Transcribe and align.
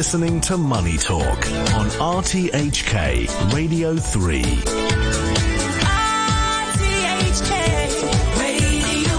listening 0.00 0.40
to 0.40 0.56
Money 0.56 0.96
Talk 0.96 1.36
on 1.74 1.86
RTHK 2.00 3.52
Radio 3.52 3.94
3. 3.94 4.42
RTHK 6.80 7.52
Radio 8.40 9.12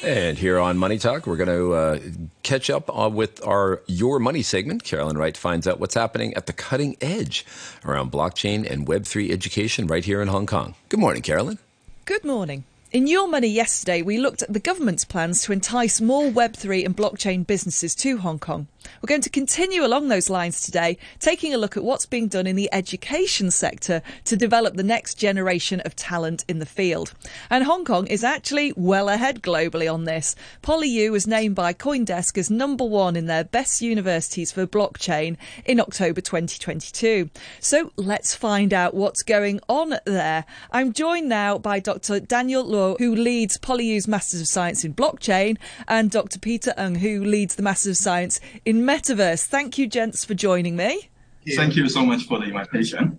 3. 0.00 0.10
And 0.10 0.38
here 0.38 0.58
on 0.58 0.78
Money 0.78 0.96
Talk, 0.96 1.26
we're 1.26 1.36
going 1.36 1.50
to 1.50 1.74
uh, 1.74 1.98
catch 2.42 2.70
up 2.70 2.88
uh, 2.88 3.10
with 3.10 3.46
our 3.46 3.82
Your 3.86 4.18
Money 4.20 4.40
segment. 4.40 4.84
Carolyn 4.84 5.18
Wright 5.18 5.36
finds 5.36 5.68
out 5.68 5.78
what's 5.78 5.96
happening 5.96 6.32
at 6.32 6.46
the 6.46 6.54
cutting 6.54 6.96
edge 7.02 7.44
around 7.84 8.10
blockchain 8.10 8.66
and 8.66 8.86
Web3 8.86 9.30
education 9.30 9.86
right 9.86 10.06
here 10.06 10.22
in 10.22 10.28
Hong 10.28 10.46
Kong. 10.46 10.76
Good 10.88 11.00
morning, 11.00 11.20
Carolyn. 11.20 11.58
Good 12.06 12.24
morning. 12.24 12.64
In 12.92 13.06
Your 13.06 13.28
Money 13.28 13.46
yesterday, 13.46 14.02
we 14.02 14.18
looked 14.18 14.42
at 14.42 14.52
the 14.52 14.58
government's 14.58 15.04
plans 15.04 15.42
to 15.42 15.52
entice 15.52 16.00
more 16.00 16.24
Web3 16.24 16.84
and 16.84 16.96
blockchain 16.96 17.46
businesses 17.46 17.94
to 17.94 18.16
Hong 18.16 18.40
Kong. 18.40 18.66
We're 19.02 19.08
going 19.08 19.20
to 19.22 19.30
continue 19.30 19.84
along 19.84 20.08
those 20.08 20.30
lines 20.30 20.60
today, 20.60 20.98
taking 21.18 21.54
a 21.54 21.58
look 21.58 21.76
at 21.76 21.84
what's 21.84 22.06
being 22.06 22.28
done 22.28 22.46
in 22.46 22.56
the 22.56 22.68
education 22.72 23.50
sector 23.50 24.02
to 24.24 24.36
develop 24.36 24.74
the 24.74 24.82
next 24.82 25.14
generation 25.14 25.80
of 25.80 25.96
talent 25.96 26.44
in 26.48 26.58
the 26.58 26.66
field. 26.66 27.14
And 27.48 27.64
Hong 27.64 27.84
Kong 27.84 28.06
is 28.06 28.24
actually 28.24 28.72
well 28.76 29.08
ahead 29.08 29.42
globally 29.42 29.92
on 29.92 30.04
this. 30.04 30.36
PolyU 30.62 31.10
was 31.10 31.26
named 31.26 31.54
by 31.54 31.72
Coindesk 31.72 32.36
as 32.38 32.50
number 32.50 32.84
one 32.84 33.16
in 33.16 33.26
their 33.26 33.44
best 33.44 33.80
universities 33.80 34.52
for 34.52 34.66
blockchain 34.66 35.36
in 35.64 35.80
October 35.80 36.20
2022. 36.20 37.30
So 37.60 37.92
let's 37.96 38.34
find 38.34 38.72
out 38.72 38.94
what's 38.94 39.22
going 39.22 39.60
on 39.68 39.94
there. 40.04 40.44
I'm 40.70 40.92
joined 40.92 41.28
now 41.28 41.58
by 41.58 41.80
Dr. 41.80 42.20
Daniel 42.20 42.64
Luo, 42.64 42.98
who 42.98 43.14
leads 43.14 43.58
PolyU's 43.58 44.06
Masters 44.06 44.40
of 44.40 44.48
Science 44.48 44.84
in 44.84 44.94
Blockchain, 44.94 45.58
and 45.88 46.10
Dr. 46.10 46.38
Peter 46.38 46.74
Ng, 46.76 46.96
who 46.96 47.24
leads 47.24 47.54
the 47.54 47.62
Masters 47.62 47.98
of 47.98 48.02
Science 48.02 48.40
in 48.64 48.69
Metaverse. 48.76 49.46
Thank 49.46 49.78
you, 49.78 49.86
gents, 49.86 50.24
for 50.24 50.34
joining 50.34 50.76
me. 50.76 51.10
Thank 51.56 51.74
you 51.74 51.88
so 51.88 52.04
much 52.04 52.24
for 52.24 52.38
the 52.38 52.46
invitation. 52.46 53.18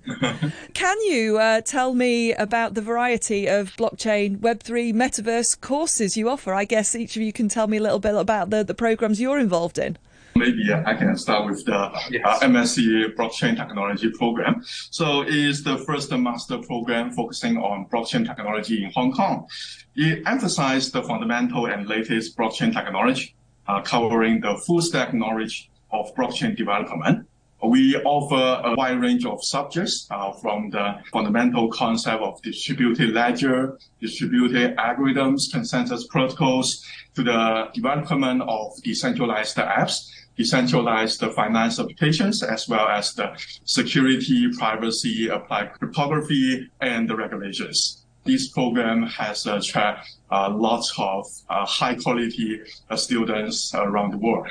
Can 0.74 1.02
you 1.02 1.40
uh, 1.40 1.62
tell 1.62 1.94
me 1.94 2.34
about 2.34 2.76
the 2.76 2.82
variety 2.82 3.48
of 3.48 3.76
blockchain, 3.76 4.38
Web3, 4.38 4.94
Metaverse 4.94 5.60
courses 5.60 6.16
you 6.16 6.30
offer? 6.30 6.54
I 6.54 6.66
guess 6.66 6.96
each 6.96 7.16
of 7.16 7.24
you 7.24 7.34
can 7.34 7.50
tell 7.50 7.68
me 7.68 7.78
a 7.78 7.82
little 7.82 8.00
bit 8.00 8.16
about 8.16 8.52
the, 8.52 8.64
the 8.64 8.76
programs 8.76 9.20
you're 9.20 9.40
involved 9.40 9.80
in. 9.80 9.98
Maybe 10.36 10.72
I 10.74 10.94
can 10.94 11.18
start 11.18 11.46
with 11.46 11.66
the 11.66 11.92
yes. 12.10 12.22
uh, 12.26 12.46
MSc 12.46 13.16
Blockchain 13.16 13.58
Technology 13.58 14.12
program. 14.12 14.64
So 14.90 15.24
it 15.24 15.34
is 15.34 15.64
the 15.64 15.80
first 15.80 16.12
master 16.12 16.60
program 16.60 17.12
focusing 17.12 17.58
on 17.58 17.88
blockchain 17.90 18.26
technology 18.26 18.84
in 18.84 18.92
Hong 18.92 19.12
Kong. 19.12 19.48
It 19.96 20.24
emphasizes 20.26 20.92
the 20.92 21.04
fundamental 21.04 21.66
and 21.66 21.88
latest 21.88 22.38
blockchain 22.38 22.72
technology 22.72 23.36
uh, 23.36 23.41
covering 23.84 24.42
the 24.42 24.56
full 24.66 24.82
stack 24.82 25.14
knowledge 25.14 25.70
of 25.92 26.14
blockchain 26.16 26.56
development. 26.56 27.28
We 27.64 27.96
offer 27.98 28.68
a 28.68 28.76
wide 28.76 29.00
range 29.00 29.24
of 29.26 29.44
subjects 29.44 30.08
uh, 30.10 30.32
from 30.32 30.72
the 30.72 30.96
fundamental 31.12 31.70
concept 31.70 32.24
of 32.24 32.42
distributed 32.42 33.12
ledger, 33.12 33.78
distributed 34.00 34.76
algorithms, 34.78 35.52
consensus 35.52 36.08
protocols, 36.08 36.84
to 37.14 37.24
the 37.24 37.68
development 37.74 38.42
of 38.42 38.72
decentralized 38.82 39.58
apps, 39.58 40.10
decentralized 40.36 41.22
finance 41.36 41.80
applications, 41.80 42.42
as 42.42 42.68
well 42.68 42.88
as 42.88 43.14
the 43.14 43.32
security, 43.66 44.50
privacy, 44.58 45.28
applied 45.28 45.74
cryptography, 45.74 46.68
and 46.80 47.08
the 47.08 47.16
regulations 47.16 48.01
this 48.24 48.50
program 48.50 49.04
has 49.04 49.46
attracted 49.46 50.14
uh, 50.30 50.50
lots 50.50 50.94
of 50.98 51.26
uh, 51.50 51.66
high 51.66 51.96
quality 51.96 52.62
uh, 52.90 52.96
students 52.96 53.74
around 53.76 54.12
the 54.12 54.18
world. 54.18 54.48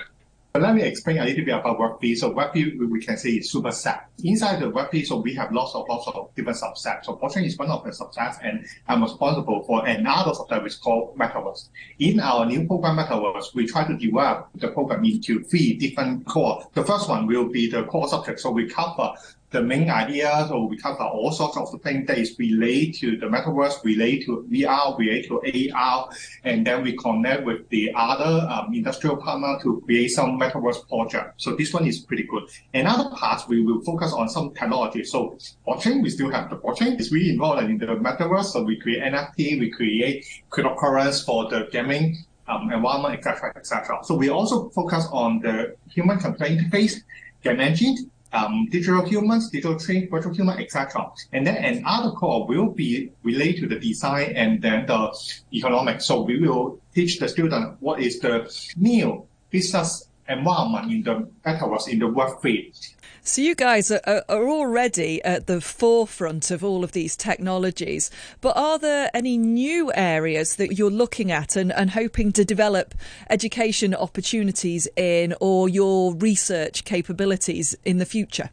Let 0.52 0.74
me 0.74 0.82
explain 0.82 1.18
a 1.18 1.24
little 1.24 1.44
bit 1.44 1.54
about 1.54 1.78
Web3. 1.78 2.16
So 2.16 2.34
Web3, 2.34 2.90
we 2.90 3.00
can 3.00 3.16
say 3.16 3.30
is 3.30 3.54
superset. 3.54 4.00
Inside 4.24 4.58
the 4.58 4.66
Web3, 4.66 5.06
so 5.06 5.20
we 5.20 5.32
have 5.34 5.52
lots 5.52 5.76
of 5.76 5.86
lots 5.88 6.08
of 6.08 6.34
different 6.34 6.58
subsets. 6.58 7.04
So 7.04 7.16
blockchain 7.16 7.46
is 7.46 7.56
one 7.56 7.70
of 7.70 7.84
the 7.84 7.90
subsets, 7.90 8.38
and 8.42 8.66
I'm 8.88 9.00
responsible 9.00 9.62
for 9.62 9.86
another 9.86 10.32
subset 10.32 10.64
which 10.64 10.72
is 10.72 10.78
called 10.78 11.16
Metaverse. 11.16 11.68
In 12.00 12.18
our 12.18 12.46
new 12.46 12.66
program 12.66 12.96
Metaverse, 12.96 13.54
we 13.54 13.68
try 13.68 13.86
to 13.86 13.96
divide 13.96 14.42
the 14.56 14.68
program 14.68 15.04
into 15.04 15.44
three 15.44 15.74
different 15.74 16.26
core. 16.26 16.68
The 16.74 16.82
first 16.82 17.08
one 17.08 17.28
will 17.28 17.48
be 17.48 17.70
the 17.70 17.84
core 17.84 18.08
subject. 18.08 18.40
So 18.40 18.50
we 18.50 18.68
cover 18.68 19.14
the 19.50 19.60
main 19.60 19.90
idea, 19.90 20.46
so 20.48 20.64
we 20.64 20.76
cover 20.76 21.02
all 21.02 21.32
sorts 21.32 21.56
of 21.56 21.82
things 21.82 22.06
that 22.06 22.18
is 22.18 22.38
related 22.38 22.94
to 22.94 23.16
the 23.16 23.26
metaverse, 23.26 23.82
related 23.84 24.26
to 24.26 24.46
VR, 24.50 24.96
related 24.96 25.28
to 25.28 25.72
AR, 25.74 26.08
and 26.44 26.64
then 26.66 26.82
we 26.82 26.96
connect 26.96 27.44
with 27.44 27.68
the 27.68 27.92
other 27.96 28.46
um, 28.48 28.72
industrial 28.72 29.16
partner 29.16 29.58
to 29.62 29.82
create 29.84 30.08
some 30.08 30.38
metaverse 30.38 30.88
project. 30.88 31.40
So 31.40 31.56
this 31.56 31.72
one 31.72 31.86
is 31.86 31.98
pretty 31.98 32.24
good. 32.24 32.44
Another 32.74 33.10
part, 33.10 33.42
we 33.48 33.60
will 33.62 33.80
focus 33.82 34.12
on 34.12 34.28
some 34.28 34.54
technology. 34.54 35.04
So 35.04 35.36
blockchain, 35.66 36.02
we 36.02 36.10
still 36.10 36.30
have 36.30 36.48
the 36.48 36.56
blockchain. 36.56 36.98
It's 37.00 37.10
really 37.10 37.30
involved 37.30 37.64
in 37.64 37.78
the 37.78 37.86
metaverse. 37.86 38.46
So 38.52 38.62
we 38.62 38.78
create 38.78 39.02
NFT, 39.02 39.58
we 39.58 39.70
create 39.70 40.24
cryptocurrency 40.50 41.24
for 41.24 41.48
the 41.48 41.68
gaming 41.72 42.24
um, 42.46 42.70
environment, 42.72 43.14
etc., 43.14 43.52
etc. 43.56 43.98
So 44.04 44.14
we 44.14 44.28
also 44.28 44.68
focus 44.70 45.06
on 45.10 45.40
the 45.40 45.74
human 45.88 46.18
computer 46.18 46.52
interface, 46.52 47.02
game 47.42 47.60
engine, 47.60 48.10
um, 48.32 48.68
digital 48.70 49.04
humans, 49.04 49.50
digital 49.50 49.78
twin, 49.78 50.08
virtual 50.08 50.34
human, 50.34 50.58
etc. 50.58 51.06
And 51.32 51.46
then 51.46 51.56
another 51.56 52.12
core 52.12 52.46
will 52.46 52.70
be 52.70 53.12
related 53.22 53.62
to 53.62 53.68
the 53.68 53.80
design 53.80 54.32
and 54.36 54.62
then 54.62 54.86
the 54.86 55.12
economics. 55.52 56.06
So 56.06 56.22
we 56.22 56.40
will 56.40 56.78
teach 56.94 57.18
the 57.18 57.28
student 57.28 57.76
what 57.80 58.00
is 58.00 58.20
the 58.20 58.52
new 58.76 59.26
business 59.50 60.09
environment 60.28 60.92
in 60.92 61.02
the 61.02 61.28
metaverse 61.44 61.88
in 61.88 61.98
the 61.98 62.08
work 62.08 62.40
field. 62.42 62.74
So 63.22 63.42
you 63.42 63.54
guys 63.54 63.90
are, 63.90 64.00
are, 64.06 64.48
already 64.48 65.22
at 65.24 65.46
the 65.46 65.60
forefront 65.60 66.50
of 66.50 66.64
all 66.64 66.82
of 66.82 66.92
these 66.92 67.16
technologies, 67.16 68.10
but 68.40 68.56
are 68.56 68.78
there 68.78 69.10
any 69.12 69.36
new 69.36 69.92
areas 69.94 70.56
that 70.56 70.78
you're 70.78 70.90
looking 70.90 71.30
at 71.30 71.54
and, 71.54 71.70
and 71.70 71.90
hoping 71.90 72.32
to 72.32 72.44
develop 72.46 72.94
education 73.28 73.94
opportunities 73.94 74.88
in 74.96 75.34
or 75.38 75.68
your 75.68 76.14
research 76.14 76.84
capabilities 76.84 77.76
in 77.84 77.98
the 77.98 78.06
future? 78.06 78.48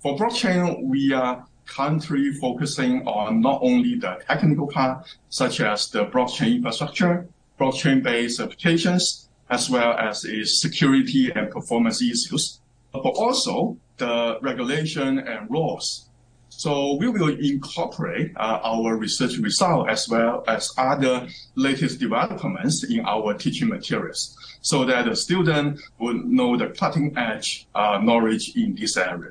For 0.00 0.16
blockchain, 0.16 0.82
we 0.82 1.12
are 1.12 1.46
currently 1.66 2.32
focusing 2.32 3.06
on 3.06 3.40
not 3.40 3.60
only 3.62 3.94
the 3.94 4.20
technical 4.26 4.66
part, 4.66 5.06
such 5.28 5.60
as 5.60 5.88
the 5.88 6.06
blockchain 6.06 6.56
infrastructure, 6.56 7.28
blockchain-based 7.60 8.40
applications, 8.40 9.29
as 9.50 9.68
well 9.68 9.92
as 9.92 10.24
its 10.24 10.60
security 10.60 11.30
and 11.34 11.50
performance 11.50 12.00
issues, 12.00 12.60
but 12.92 13.00
also 13.00 13.76
the 13.98 14.38
regulation 14.42 15.18
and 15.18 15.50
laws. 15.50 16.06
So 16.48 16.94
we 16.96 17.08
will 17.08 17.38
incorporate 17.38 18.32
uh, 18.36 18.60
our 18.62 18.96
research 18.96 19.38
result 19.38 19.88
as 19.88 20.08
well 20.08 20.44
as 20.46 20.70
other 20.76 21.28
latest 21.54 22.00
developments 22.00 22.84
in 22.84 23.00
our 23.06 23.34
teaching 23.34 23.68
materials 23.68 24.36
so 24.60 24.84
that 24.84 25.06
the 25.06 25.16
student 25.16 25.80
will 25.98 26.14
know 26.14 26.56
the 26.56 26.68
cutting 26.68 27.16
edge 27.16 27.66
uh, 27.74 27.98
knowledge 28.02 28.52
in 28.56 28.74
this 28.74 28.96
area. 28.96 29.30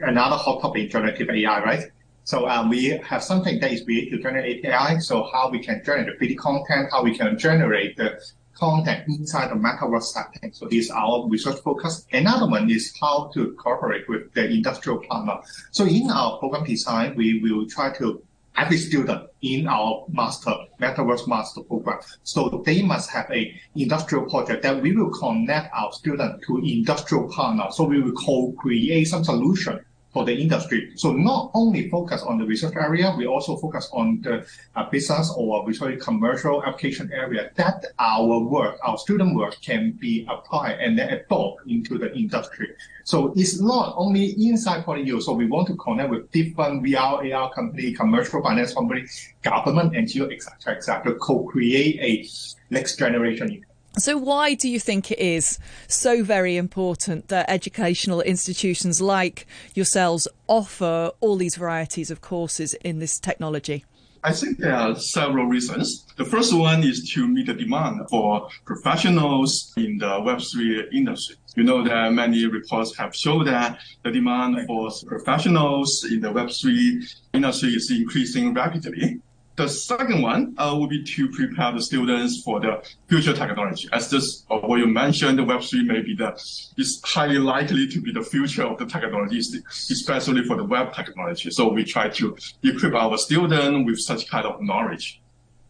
Another 0.00 0.36
hot 0.36 0.60
topic, 0.60 0.90
generative 0.90 1.30
AI, 1.30 1.62
right? 1.64 1.90
So 2.24 2.48
um, 2.48 2.70
we 2.70 2.88
have 2.98 3.22
something 3.22 3.58
that 3.60 3.72
is 3.72 3.84
related 3.86 4.16
to 4.16 4.22
generative 4.22 4.64
AI. 4.66 4.98
So 4.98 5.28
how 5.32 5.50
we 5.50 5.58
can 5.58 5.82
generate 5.84 6.18
the 6.18 6.26
3D 6.26 6.38
content, 6.38 6.88
how 6.90 7.02
we 7.02 7.16
can 7.16 7.38
generate 7.38 7.96
the 7.96 8.20
content 8.54 9.06
inside 9.08 9.50
the 9.50 9.56
metaverse 9.56 10.04
setting. 10.04 10.52
So 10.52 10.66
this 10.66 10.86
is 10.86 10.90
our 10.90 11.26
research 11.28 11.60
focus. 11.60 12.06
Another 12.12 12.48
one 12.48 12.70
is 12.70 12.94
how 13.00 13.30
to 13.34 13.52
cooperate 13.52 14.08
with 14.08 14.32
the 14.34 14.48
industrial 14.48 14.98
partner. 14.98 15.40
So 15.70 15.86
in 15.86 16.10
our 16.10 16.38
program 16.38 16.64
design, 16.64 17.14
we 17.16 17.40
will 17.40 17.66
try 17.68 17.92
to 17.98 18.22
every 18.56 18.76
student 18.76 19.28
in 19.42 19.66
our 19.66 20.04
master 20.08 20.54
metaverse 20.80 21.26
master 21.26 21.62
program. 21.62 21.98
So 22.22 22.62
they 22.64 22.82
must 22.82 23.10
have 23.10 23.30
a 23.30 23.52
industrial 23.74 24.26
project 24.26 24.62
that 24.62 24.80
we 24.80 24.94
will 24.96 25.10
connect 25.10 25.74
our 25.74 25.92
student 25.92 26.42
to 26.46 26.58
industrial 26.58 27.28
partner. 27.28 27.66
So 27.70 27.84
we 27.84 28.00
will 28.00 28.12
co-create 28.12 29.08
some 29.08 29.24
solution 29.24 29.84
for 30.14 30.24
the 30.24 30.32
industry. 30.32 30.92
So 30.94 31.12
not 31.12 31.50
only 31.54 31.90
focus 31.90 32.22
on 32.22 32.38
the 32.38 32.46
research 32.46 32.76
area, 32.76 33.12
we 33.18 33.26
also 33.26 33.56
focus 33.56 33.90
on 33.92 34.22
the 34.22 34.46
uh, 34.76 34.88
business 34.88 35.30
or 35.36 35.64
we 35.66 35.74
commercial 35.96 36.64
application 36.64 37.10
area 37.12 37.50
that 37.56 37.84
our 37.98 38.38
work, 38.38 38.78
our 38.84 38.96
student 38.96 39.34
work 39.34 39.60
can 39.60 39.90
be 39.90 40.24
applied 40.30 40.78
and 40.78 40.96
then 40.96 41.08
adopt 41.12 41.66
into 41.66 41.98
the 41.98 42.14
industry. 42.14 42.68
So 43.02 43.34
it's 43.36 43.60
not 43.60 43.94
only 43.96 44.34
inside 44.48 44.84
PolyU. 44.84 45.20
So 45.20 45.32
we 45.32 45.46
want 45.46 45.66
to 45.68 45.76
connect 45.76 46.10
with 46.10 46.30
different 46.30 46.84
VR, 46.84 47.34
AR 47.34 47.52
company, 47.52 47.92
commercial 47.92 48.40
finance 48.40 48.72
company, 48.72 49.04
government, 49.42 49.92
NGO, 49.94 50.32
etc., 50.32 50.76
etc., 50.76 51.12
to 51.12 51.18
co-create 51.18 51.98
a 52.00 52.26
next 52.70 52.98
generation 52.98 53.64
so, 53.96 54.16
why 54.16 54.54
do 54.54 54.68
you 54.68 54.80
think 54.80 55.12
it 55.12 55.20
is 55.20 55.58
so 55.86 56.24
very 56.24 56.56
important 56.56 57.28
that 57.28 57.48
educational 57.48 58.20
institutions 58.20 59.00
like 59.00 59.46
yourselves 59.74 60.26
offer 60.48 61.12
all 61.20 61.36
these 61.36 61.56
varieties 61.56 62.10
of 62.10 62.20
courses 62.20 62.74
in 62.74 62.98
this 62.98 63.20
technology? 63.20 63.84
I 64.24 64.32
think 64.32 64.58
there 64.58 64.74
are 64.74 64.96
several 64.96 65.44
reasons. 65.44 66.06
The 66.16 66.24
first 66.24 66.56
one 66.56 66.82
is 66.82 67.10
to 67.12 67.28
meet 67.28 67.46
the 67.46 67.54
demand 67.54 68.08
for 68.08 68.48
professionals 68.64 69.72
in 69.76 69.98
the 69.98 70.06
Web3 70.06 70.92
industry. 70.94 71.36
You 71.54 71.62
know 71.62 71.84
that 71.84 72.10
many 72.12 72.46
reports 72.46 72.96
have 72.96 73.14
shown 73.14 73.44
that 73.44 73.78
the 74.02 74.10
demand 74.10 74.66
for 74.66 74.90
professionals 75.06 76.04
in 76.10 76.20
the 76.22 76.32
Web3 76.32 77.04
industry 77.34 77.68
is 77.74 77.90
increasing 77.90 78.54
rapidly. 78.54 79.20
The 79.56 79.68
second 79.68 80.20
one 80.20 80.54
uh, 80.58 80.74
will 80.76 80.88
be 80.88 81.04
to 81.04 81.28
prepare 81.28 81.70
the 81.70 81.80
students 81.80 82.42
for 82.42 82.58
the 82.58 82.82
future 83.08 83.32
technology. 83.32 83.88
As 83.92 84.10
this, 84.10 84.44
uh, 84.50 84.58
what 84.58 84.80
you 84.80 84.88
mentioned, 84.88 85.38
the 85.38 85.44
Web3 85.44 85.86
may 85.86 86.02
be 86.02 86.16
the, 86.16 86.32
is 86.76 87.00
highly 87.04 87.38
likely 87.38 87.86
to 87.86 88.00
be 88.00 88.10
the 88.10 88.22
future 88.22 88.64
of 88.64 88.78
the 88.78 88.86
technology, 88.86 89.38
especially 89.38 90.42
for 90.42 90.56
the 90.56 90.64
web 90.64 90.92
technology. 90.92 91.50
So 91.50 91.72
we 91.72 91.84
try 91.84 92.08
to 92.08 92.36
equip 92.64 92.94
our 92.94 93.16
students 93.16 93.86
with 93.86 94.00
such 94.00 94.28
kind 94.28 94.44
of 94.44 94.60
knowledge. 94.60 95.22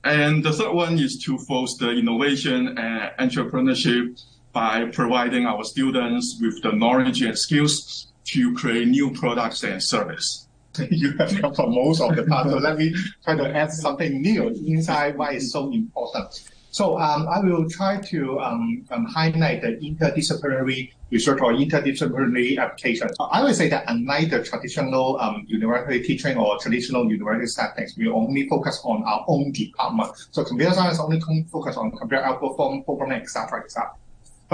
And 0.03 0.43
the 0.43 0.53
third 0.53 0.73
one 0.73 0.99
is 0.99 1.19
to 1.25 1.37
foster 1.37 1.91
innovation 1.91 2.79
and 2.79 3.13
entrepreneurship 3.19 4.19
by 4.55 4.87
providing 4.87 5.45
our 5.45 5.63
students 5.63 6.39
with 6.41 6.63
the 6.63 6.73
knowledge 6.73 7.21
and 7.21 7.39
skills 7.39 8.13
to 8.25 8.55
create 8.55 8.89
new 8.89 9.11
products 9.11 9.63
and 9.63 9.83
services. 9.83 10.49
you 10.91 11.17
have 11.19 11.41
come 11.41 11.55
from 11.55 11.75
most 11.75 12.01
of 12.01 12.17
the 12.17 12.25
part. 12.25 12.49
So 12.51 12.59
let 12.59 12.79
me 12.79 12.95
try 13.23 13.37
to 13.37 13.55
add 13.55 13.73
something 13.73 14.21
new 14.21 14.49
inside 14.49 15.17
why 15.17 15.33
it's 15.33 15.51
so 15.51 15.71
important. 15.73 16.43
So 16.71 16.99
um, 16.99 17.29
I 17.29 17.39
will 17.39 17.71
try 17.71 18.01
to 18.01 18.41
um, 18.41 18.85
um, 18.91 19.05
highlight 19.05 19.63
the 19.63 19.79
interdisciplinary 19.79 20.91
research 21.13 21.41
or 21.41 21.53
interdisciplinary 21.53 22.59
application. 22.59 23.09
I 23.21 23.45
would 23.45 23.55
say 23.55 23.69
that 23.69 23.85
unlike 23.87 24.31
the 24.31 24.43
traditional 24.43 25.21
um, 25.21 25.45
university 25.47 26.03
teaching 26.03 26.37
or 26.37 26.59
traditional 26.59 27.09
university 27.09 27.47
settings, 27.47 27.97
we 27.97 28.09
only 28.09 28.49
focus 28.49 28.81
on 28.83 29.05
our 29.05 29.25
own 29.29 29.53
department. 29.53 30.11
So 30.33 30.43
computer 30.43 30.73
science 30.73 30.99
only 30.99 31.21
focus 31.45 31.77
on 31.77 31.93
computer 31.93 32.25
algorithm, 32.25 32.83
programming, 32.83 33.21
etc., 33.21 33.63
etc. 33.63 33.93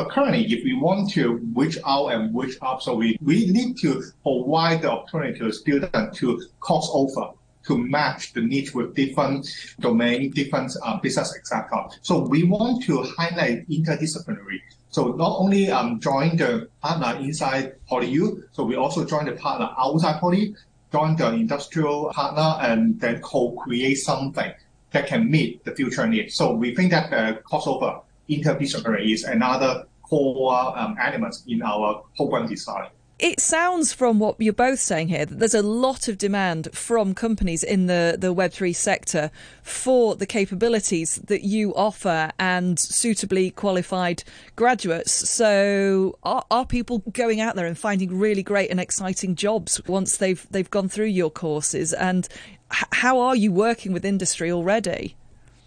But 0.01 0.09
currently, 0.09 0.47
if 0.51 0.65
we 0.65 0.73
want 0.73 1.11
to 1.11 1.35
reach 1.55 1.77
out 1.87 2.07
and 2.07 2.35
reach 2.35 2.57
up, 2.63 2.81
so 2.81 2.95
we, 2.95 3.19
we 3.21 3.51
need 3.51 3.77
to 3.83 4.03
provide 4.23 4.81
the 4.81 4.91
opportunity 4.93 5.39
to 5.41 5.53
students 5.53 6.19
to 6.21 6.43
cross 6.59 6.89
over 6.95 7.33
to 7.67 7.77
match 7.77 8.33
the 8.33 8.41
needs 8.41 8.73
with 8.73 8.95
different 8.95 9.47
domain, 9.79 10.31
different 10.31 10.73
uh, 10.83 10.99
business, 11.01 11.37
etc. 11.37 11.87
So 12.01 12.21
we 12.21 12.45
want 12.45 12.83
to 12.85 13.03
highlight 13.03 13.69
interdisciplinary. 13.69 14.61
So 14.89 15.09
not 15.09 15.37
only 15.39 15.71
um, 15.71 16.01
join 16.01 16.39
the 16.39 16.71
partner 16.81 17.21
inside 17.21 17.75
PolyU, 17.91 18.45
so 18.53 18.65
we 18.65 18.77
also 18.77 19.05
join 19.05 19.27
the 19.27 19.33
partner 19.33 19.69
outside 19.79 20.19
Poly, 20.19 20.55
join 20.91 21.15
the 21.17 21.31
industrial 21.35 22.11
partner, 22.15 22.57
and 22.67 22.99
then 23.01 23.21
co-create 23.21 23.97
something 23.97 24.51
that 24.93 25.07
can 25.07 25.31
meet 25.31 25.63
the 25.67 25.73
future 25.73 26.07
needs. 26.07 26.37
So 26.37 26.55
we 26.55 26.75
think 26.75 26.91
that 26.93 27.13
uh, 27.13 27.39
crossover 27.43 28.03
interdisciplinary 28.31 29.13
is 29.13 29.25
another 29.25 29.85
core 30.11 30.77
um, 30.77 30.97
elements 31.01 31.45
in 31.47 31.63
our 31.63 32.05
program 32.17 32.49
design. 32.49 32.89
It 33.21 33.39
sounds 33.39 33.93
from 33.93 34.19
what 34.19 34.37
you're 34.39 34.55
both 34.55 34.81
saying 34.81 35.09
here 35.09 35.27
that 35.27 35.39
there's 35.39 35.55
a 35.55 35.63
lot 35.63 36.09
of 36.09 36.17
demand 36.17 36.69
from 36.73 37.15
companies 37.15 37.63
in 37.63 37.85
the, 37.85 38.17
the 38.19 38.35
Web3 38.35 38.75
sector 38.75 39.31
for 39.63 40.17
the 40.17 40.25
capabilities 40.25 41.17
that 41.27 41.43
you 41.43 41.75
offer 41.75 42.31
and 42.39 42.79
suitably 42.79 43.51
qualified 43.51 44.25
graduates. 44.57 45.29
So 45.29 46.17
are, 46.23 46.47
are 46.51 46.65
people 46.65 47.01
going 47.13 47.43
out 47.43 47.57
there 47.57 47.67
and 47.67 47.77
finding 47.77 48.19
really 48.19 48.43
great 48.43 48.71
and 48.71 48.81
exciting 48.81 49.35
jobs 49.35 49.87
once 49.87 50.17
they've 50.17 50.47
they've 50.51 50.71
gone 50.71 50.89
through 50.89 51.07
your 51.07 51.31
courses? 51.31 51.93
And 51.93 52.27
how 52.71 53.21
are 53.21 53.37
you 53.37 53.53
working 53.53 53.93
with 53.93 54.07
industry 54.07 54.51
already? 54.51 55.15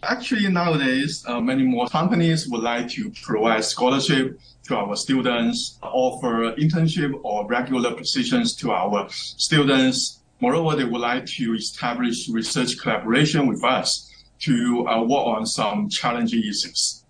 Actually, 0.05 0.49
nowadays, 0.49 1.23
uh, 1.27 1.39
many 1.39 1.63
more 1.63 1.87
companies 1.87 2.47
would 2.49 2.61
like 2.61 2.89
to 2.89 3.09
provide 3.21 3.63
scholarship 3.63 4.37
to 4.63 4.75
our 4.75 4.95
students, 4.95 5.77
offer 5.81 6.53
internship 6.55 7.13
or 7.23 7.47
regular 7.47 7.93
positions 7.95 8.55
to 8.57 8.71
our 8.71 9.07
students. 9.09 10.21
Moreover, 10.41 10.75
they 10.75 10.83
would 10.83 11.01
like 11.01 11.25
to 11.37 11.53
establish 11.53 12.27
research 12.27 12.77
collaboration 12.79 13.47
with 13.47 13.63
us 13.63 14.11
to 14.39 14.85
uh, 14.87 15.01
work 15.03 15.25
on 15.25 15.45
some 15.45 15.87
challenging 15.87 16.41
issues. 16.41 17.02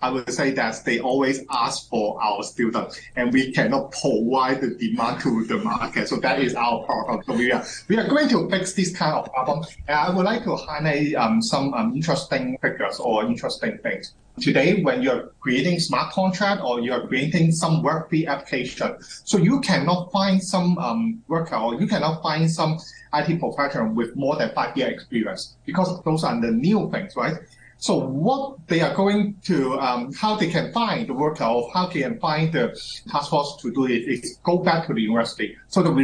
I 0.00 0.10
would 0.10 0.32
say 0.32 0.52
that 0.52 0.84
they 0.84 1.00
always 1.00 1.44
ask 1.50 1.88
for 1.88 2.22
our 2.22 2.42
students, 2.44 3.00
and 3.16 3.32
we 3.32 3.52
cannot 3.52 3.90
provide 3.90 4.60
the 4.60 4.70
demand 4.70 5.20
to 5.22 5.44
the 5.44 5.58
market. 5.58 6.08
So 6.08 6.16
that 6.16 6.38
is 6.40 6.54
our 6.54 6.84
problem. 6.84 7.22
So 7.26 7.34
we 7.34 7.50
are 7.50 7.64
we 7.88 7.98
are 7.98 8.06
going 8.06 8.28
to 8.28 8.48
fix 8.48 8.74
this 8.74 8.94
kind 8.94 9.14
of 9.14 9.32
problem. 9.32 9.64
And 9.88 9.96
I 9.98 10.10
would 10.10 10.24
like 10.24 10.44
to 10.44 10.54
highlight 10.54 11.14
um, 11.14 11.42
some 11.42 11.74
um, 11.74 11.96
interesting 11.96 12.58
figures 12.62 13.00
or 13.00 13.24
interesting 13.24 13.78
things. 13.78 14.14
Today, 14.38 14.84
when 14.84 15.02
you're 15.02 15.32
creating 15.40 15.80
smart 15.80 16.12
contract 16.12 16.62
or 16.62 16.78
you're 16.80 17.08
creating 17.08 17.50
some 17.50 17.82
Web3 17.82 18.28
application, 18.28 18.94
so 19.00 19.36
you 19.36 19.60
cannot 19.60 20.12
find 20.12 20.40
some 20.40 20.78
um, 20.78 21.20
worker 21.26 21.56
or 21.56 21.74
you 21.74 21.88
cannot 21.88 22.22
find 22.22 22.48
some 22.48 22.78
IT 23.14 23.40
professional 23.40 23.92
with 23.92 24.14
more 24.14 24.36
than 24.36 24.52
five 24.54 24.76
year 24.76 24.88
experience 24.88 25.56
because 25.66 26.00
those 26.04 26.22
are 26.22 26.40
the 26.40 26.52
new 26.52 26.88
things, 26.92 27.16
right? 27.16 27.34
So 27.80 27.96
what 27.96 28.66
they 28.66 28.80
are 28.80 28.92
going 28.92 29.36
to, 29.44 29.78
um, 29.78 30.12
how 30.12 30.34
they 30.34 30.50
can 30.50 30.72
find 30.72 31.08
the 31.08 31.14
worker 31.14 31.44
or 31.44 31.70
how 31.72 31.86
they 31.86 32.02
can 32.02 32.18
find 32.18 32.52
the 32.52 32.68
task 33.08 33.30
force 33.30 33.56
to 33.62 33.72
do 33.72 33.86
it 33.86 34.02
is 34.08 34.38
go 34.42 34.58
back 34.58 34.88
to 34.88 34.94
the 34.94 35.00
university. 35.00 35.56
So 35.68 35.84
the 35.84 35.94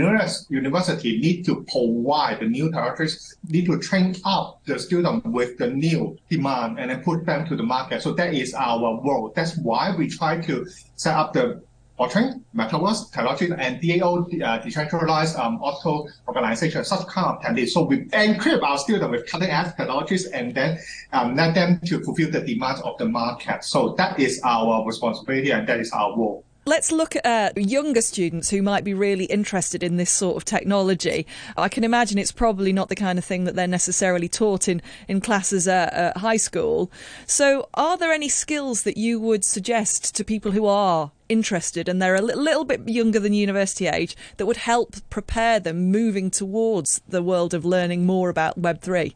university 0.48 1.18
need 1.18 1.44
to 1.46 1.64
provide 1.64 2.38
the 2.40 2.46
new 2.46 2.70
territories, 2.70 3.36
need 3.48 3.66
to 3.66 3.80
train 3.80 4.14
up 4.24 4.60
the 4.66 4.78
student 4.78 5.26
with 5.26 5.58
the 5.58 5.68
new 5.68 6.16
demand 6.30 6.78
and 6.78 6.90
then 6.90 7.02
put 7.02 7.26
them 7.26 7.44
to 7.48 7.56
the 7.56 7.64
market. 7.64 8.02
So 8.02 8.12
that 8.12 8.32
is 8.34 8.54
our 8.54 9.02
role. 9.02 9.32
That's 9.34 9.56
why 9.56 9.94
we 9.96 10.08
try 10.08 10.40
to 10.42 10.66
set 10.94 11.16
up 11.16 11.32
the 11.32 11.60
blockchain, 11.98 12.42
metaverse, 12.54 13.12
technology, 13.12 13.50
and 13.56 13.80
DAO, 13.80 14.42
uh, 14.42 14.58
decentralized 14.58 15.36
um, 15.36 15.60
auto 15.62 16.08
organization, 16.26 16.84
such 16.84 17.06
kind 17.06 17.36
of 17.36 17.42
techniques. 17.42 17.72
So 17.74 17.82
we 17.82 18.08
equip 18.12 18.62
our 18.62 18.78
students 18.78 19.10
with 19.10 19.26
cutting 19.26 19.50
edge 19.50 19.76
technologies 19.76 20.26
and 20.26 20.54
then 20.54 20.78
um, 21.12 21.36
let 21.36 21.54
them 21.54 21.80
to 21.86 22.00
fulfill 22.00 22.30
the 22.30 22.40
demands 22.40 22.80
of 22.82 22.98
the 22.98 23.06
market. 23.06 23.64
So 23.64 23.94
that 23.96 24.18
is 24.18 24.40
our 24.44 24.84
responsibility 24.84 25.50
and 25.50 25.68
that 25.68 25.80
is 25.80 25.92
our 25.92 26.16
role. 26.16 26.44
Let's 26.66 26.90
look 26.90 27.14
at 27.24 27.58
younger 27.58 28.00
students 28.00 28.48
who 28.48 28.62
might 28.62 28.84
be 28.84 28.94
really 28.94 29.26
interested 29.26 29.82
in 29.82 29.98
this 29.98 30.10
sort 30.10 30.38
of 30.38 30.46
technology. 30.46 31.26
I 31.58 31.68
can 31.68 31.84
imagine 31.84 32.16
it's 32.16 32.32
probably 32.32 32.72
not 32.72 32.88
the 32.88 32.96
kind 32.96 33.18
of 33.18 33.24
thing 33.24 33.44
that 33.44 33.54
they're 33.54 33.66
necessarily 33.66 34.30
taught 34.30 34.66
in, 34.66 34.80
in 35.06 35.20
classes 35.20 35.68
at, 35.68 35.92
at 35.92 36.16
high 36.16 36.38
school. 36.38 36.90
So, 37.26 37.68
are 37.74 37.98
there 37.98 38.12
any 38.12 38.30
skills 38.30 38.84
that 38.84 38.96
you 38.96 39.20
would 39.20 39.44
suggest 39.44 40.14
to 40.16 40.24
people 40.24 40.52
who 40.52 40.64
are 40.64 41.12
interested 41.28 41.88
and 41.88 42.00
they're 42.00 42.14
a 42.14 42.22
little, 42.22 42.64
bit 42.64 42.88
younger 42.88 43.20
than 43.20 43.32
university 43.32 43.86
age 43.86 44.16
that 44.36 44.46
would 44.46 44.58
help 44.58 44.96
prepare 45.10 45.60
them 45.60 45.90
moving 45.90 46.30
towards 46.30 47.02
the 47.08 47.22
world 47.22 47.52
of 47.52 47.64
learning 47.64 48.06
more 48.06 48.28
about 48.30 48.60
Web3? 48.60 49.14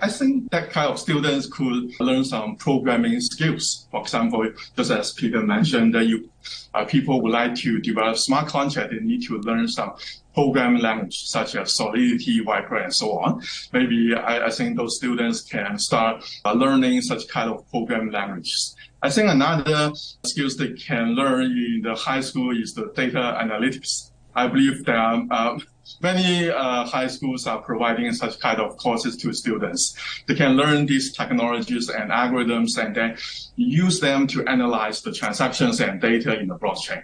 I 0.00 0.08
think 0.08 0.50
that 0.50 0.70
kind 0.70 0.90
of 0.90 0.98
students 0.98 1.46
could 1.46 1.92
learn 2.00 2.24
some 2.24 2.56
programming 2.56 3.20
skills. 3.20 3.86
For 3.90 4.00
example, 4.00 4.50
just 4.74 4.90
as 4.90 5.12
Peter 5.12 5.42
mentioned, 5.42 5.94
that 5.94 6.06
you 6.06 6.30
uh, 6.74 6.84
people 6.84 7.20
would 7.20 7.32
like 7.32 7.54
to 7.56 7.78
develop 7.78 8.16
smart 8.16 8.48
contract, 8.48 8.90
they 8.90 8.98
need 9.00 9.22
to 9.26 9.38
learn 9.38 9.68
some 9.68 9.92
programming 10.34 10.82
language 10.82 11.16
such 11.24 11.54
as 11.56 11.74
Solidity, 11.74 12.44
Vyper, 12.44 12.82
and 12.82 12.94
so 12.94 13.18
on. 13.18 13.42
Maybe 13.72 14.14
I, 14.14 14.46
I 14.46 14.50
think 14.50 14.76
those 14.76 14.96
students 14.96 15.42
can 15.42 15.78
start 15.78 16.24
uh, 16.44 16.52
learning 16.52 17.00
such 17.02 17.28
kind 17.28 17.50
of 17.50 17.68
programming 17.70 18.12
languages. 18.12 18.76
I 19.02 19.10
think 19.10 19.28
another 19.28 19.92
skills 20.24 20.56
they 20.56 20.72
can 20.74 21.14
learn 21.14 21.52
in 21.52 21.80
the 21.82 21.94
high 21.94 22.20
school 22.20 22.56
is 22.56 22.74
the 22.74 22.92
data 22.94 23.38
analytics. 23.42 24.10
I 24.34 24.46
believe 24.46 24.84
that 24.86 25.26
uh, 25.30 25.58
many 26.00 26.48
uh, 26.48 26.84
high 26.86 27.08
schools 27.08 27.46
are 27.46 27.60
providing 27.60 28.12
such 28.12 28.38
kind 28.38 28.60
of 28.60 28.76
courses 28.76 29.16
to 29.18 29.32
students. 29.32 29.96
They 30.26 30.34
can 30.34 30.56
learn 30.56 30.86
these 30.86 31.12
technologies 31.12 31.90
and 31.90 32.10
algorithms 32.10 32.78
and 32.78 32.94
then 32.94 33.18
use 33.56 34.00
them 34.00 34.26
to 34.28 34.46
analyze 34.46 35.02
the 35.02 35.12
transactions 35.12 35.80
and 35.80 36.00
data 36.00 36.38
in 36.38 36.48
the 36.48 36.56
blockchain. 36.56 37.02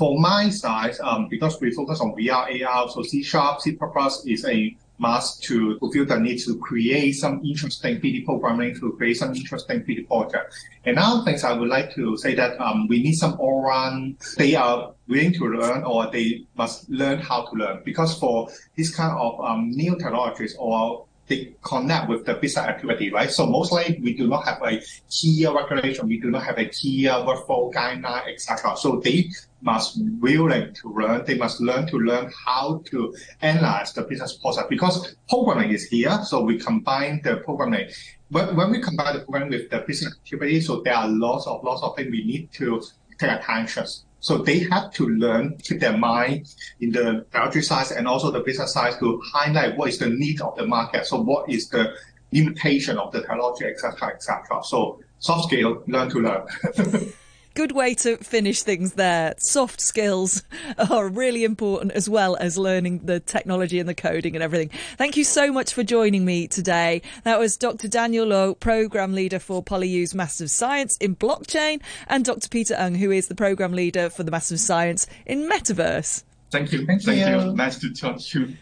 For 0.00 0.18
my 0.18 0.48
side, 0.48 0.98
um, 1.00 1.28
because 1.28 1.60
we 1.60 1.72
focus 1.72 2.00
on 2.00 2.14
VR, 2.14 2.66
AR, 2.66 2.88
so 2.88 3.02
C 3.02 3.22
Sharp, 3.22 3.60
C++ 3.60 3.76
is 4.24 4.46
a 4.46 4.74
must 4.96 5.42
to 5.42 5.78
fulfill 5.78 6.06
the 6.06 6.18
need 6.18 6.38
to 6.38 6.56
create 6.56 7.12
some 7.12 7.44
interesting 7.44 8.00
3D 8.00 8.24
programming, 8.24 8.74
to 8.80 8.92
create 8.92 9.18
some 9.18 9.34
interesting 9.34 9.82
3D 9.82 10.08
project. 10.08 10.54
And 10.86 10.98
other 10.98 11.22
things 11.26 11.44
I 11.44 11.52
would 11.52 11.68
like 11.68 11.94
to 11.96 12.16
say 12.16 12.34
that 12.34 12.58
um, 12.58 12.88
we 12.88 13.02
need 13.02 13.12
some 13.12 13.38
all-round, 13.38 14.16
they 14.38 14.54
are 14.54 14.94
willing 15.06 15.34
to 15.34 15.44
learn 15.44 15.84
or 15.84 16.10
they 16.10 16.46
must 16.56 16.88
learn 16.88 17.18
how 17.18 17.44
to 17.50 17.56
learn. 17.56 17.82
Because 17.84 18.18
for 18.18 18.48
this 18.78 18.96
kind 18.96 19.14
of 19.18 19.38
um, 19.38 19.70
new 19.70 19.98
technologies 19.98 20.56
or 20.58 21.04
they 21.30 21.54
connect 21.62 22.08
with 22.08 22.26
the 22.26 22.34
business 22.34 22.66
activity, 22.66 23.10
right? 23.10 23.30
So 23.30 23.46
mostly 23.46 23.98
we 24.02 24.14
do 24.14 24.26
not 24.26 24.44
have 24.44 24.60
a 24.62 24.82
clear 25.08 25.54
regulation, 25.54 26.08
we 26.08 26.20
do 26.20 26.30
not 26.30 26.42
have 26.42 26.58
a 26.58 26.66
clear 26.66 27.12
workflow 27.12 27.72
guideline, 27.72 28.30
etc. 28.30 28.76
So 28.76 29.00
they 29.02 29.30
must 29.62 29.98
willing 30.20 30.74
to 30.74 30.92
learn, 30.92 31.24
they 31.24 31.38
must 31.38 31.60
learn 31.60 31.86
to 31.86 31.98
learn 31.98 32.32
how 32.44 32.82
to 32.86 33.14
analyze 33.40 33.92
the 33.92 34.02
business 34.02 34.34
process 34.38 34.64
because 34.68 35.14
programming 35.28 35.70
is 35.70 35.84
here. 35.84 36.18
So 36.24 36.42
we 36.42 36.58
combine 36.58 37.20
the 37.22 37.36
programming. 37.36 37.88
When, 38.30 38.56
when 38.56 38.70
we 38.72 38.82
combine 38.82 39.14
the 39.14 39.20
programming 39.20 39.50
with 39.50 39.70
the 39.70 39.78
business 39.86 40.14
activity, 40.14 40.60
so 40.60 40.80
there 40.80 40.94
are 40.94 41.08
lots 41.08 41.46
of 41.46 41.62
lots 41.62 41.82
of 41.82 41.94
things 41.96 42.10
we 42.10 42.24
need 42.24 42.52
to 42.52 42.82
take 43.18 43.30
attention. 43.30 43.86
So 44.20 44.38
they 44.38 44.60
have 44.70 44.92
to 44.92 45.08
learn, 45.08 45.56
keep 45.62 45.80
their 45.80 45.96
mind 45.96 46.54
in 46.80 46.92
the 46.92 47.26
biology 47.32 47.62
side 47.62 47.90
and 47.96 48.06
also 48.06 48.30
the 48.30 48.40
business 48.40 48.74
side 48.74 48.98
to 49.00 49.20
highlight 49.32 49.76
what 49.76 49.88
is 49.88 49.98
the 49.98 50.10
need 50.10 50.40
of 50.40 50.56
the 50.56 50.66
market. 50.66 51.06
So 51.06 51.20
what 51.20 51.48
is 51.48 51.68
the 51.70 51.94
limitation 52.32 52.98
of 52.98 53.12
the 53.12 53.20
technology, 53.20 53.64
etc., 53.64 54.10
etc. 54.14 54.62
So 54.62 55.00
soft 55.18 55.44
skill, 55.44 55.82
learn 55.86 56.10
to 56.10 56.20
learn. 56.20 56.46
Good 57.60 57.72
way 57.72 57.92
to 57.96 58.16
finish 58.16 58.62
things 58.62 58.94
there. 58.94 59.34
Soft 59.36 59.82
skills 59.82 60.42
are 60.90 61.06
really 61.06 61.44
important 61.44 61.92
as 61.92 62.08
well 62.08 62.34
as 62.36 62.56
learning 62.56 63.00
the 63.04 63.20
technology 63.20 63.78
and 63.78 63.86
the 63.86 63.94
coding 63.94 64.34
and 64.34 64.42
everything. 64.42 64.70
Thank 64.96 65.18
you 65.18 65.24
so 65.24 65.52
much 65.52 65.74
for 65.74 65.82
joining 65.82 66.24
me 66.24 66.48
today. 66.48 67.02
That 67.24 67.38
was 67.38 67.58
Dr. 67.58 67.86
Daniel 67.86 68.24
Luo, 68.24 68.58
Program 68.58 69.12
Leader 69.12 69.38
for 69.38 69.62
PolyU's 69.62 70.14
Master 70.14 70.44
of 70.44 70.50
Science 70.50 70.96
in 70.96 71.16
Blockchain, 71.16 71.82
and 72.06 72.24
Dr. 72.24 72.48
Peter 72.48 72.72
Ng, 72.76 72.94
who 72.94 73.10
is 73.10 73.28
the 73.28 73.34
Program 73.34 73.74
Leader 73.74 74.08
for 74.08 74.22
the 74.22 74.30
Master 74.30 74.54
of 74.54 74.60
Science 74.60 75.06
in 75.26 75.46
Metaverse. 75.46 76.24
Thank 76.50 76.72
you. 76.72 76.86
Thank, 76.86 77.02
Thank 77.02 77.18
you. 77.18 77.50
you. 77.50 77.54
Nice 77.54 77.78
to 77.80 77.92
talk 77.92 78.20
to 78.20 78.40
you. 78.40 78.56